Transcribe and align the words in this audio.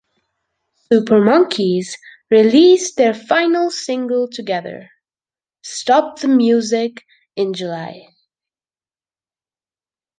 Super 0.91 1.21
Monkey's 1.21 1.95
released 2.31 2.97
their 2.97 3.13
final 3.13 3.69
single 3.69 4.27
together, 4.27 4.89
"Stop 5.61 6.19
the 6.21 6.27
Music" 6.27 7.03
in 7.35 7.53
July. 7.53 8.07